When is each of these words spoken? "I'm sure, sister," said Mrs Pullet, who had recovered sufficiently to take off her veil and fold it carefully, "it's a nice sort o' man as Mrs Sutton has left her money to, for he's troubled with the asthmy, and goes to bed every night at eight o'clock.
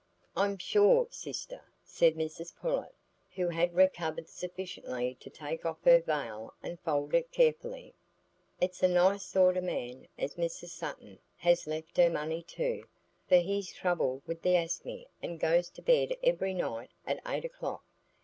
"I'm 0.35 0.57
sure, 0.57 1.05
sister," 1.11 1.61
said 1.85 2.15
Mrs 2.15 2.55
Pullet, 2.55 2.95
who 3.35 3.49
had 3.49 3.75
recovered 3.75 4.27
sufficiently 4.27 5.13
to 5.19 5.29
take 5.29 5.63
off 5.63 5.83
her 5.83 6.01
veil 6.01 6.55
and 6.63 6.79
fold 6.79 7.13
it 7.13 7.31
carefully, 7.31 7.93
"it's 8.59 8.81
a 8.81 8.87
nice 8.87 9.21
sort 9.23 9.57
o' 9.57 9.61
man 9.61 10.07
as 10.17 10.37
Mrs 10.37 10.69
Sutton 10.69 11.19
has 11.37 11.67
left 11.67 11.97
her 11.97 12.09
money 12.09 12.41
to, 12.41 12.83
for 13.29 13.35
he's 13.35 13.71
troubled 13.71 14.23
with 14.25 14.41
the 14.41 14.55
asthmy, 14.55 15.05
and 15.21 15.39
goes 15.39 15.69
to 15.69 15.83
bed 15.83 16.17
every 16.23 16.55
night 16.55 16.89
at 17.05 17.19
eight 17.27 17.45
o'clock. 17.45 17.85